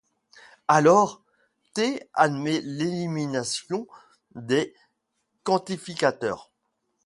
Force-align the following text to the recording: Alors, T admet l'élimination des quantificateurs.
Alors, 0.67 1.21
T 1.75 2.01
admet 2.15 2.61
l'élimination 2.63 3.85
des 4.33 4.73
quantificateurs. 5.43 6.49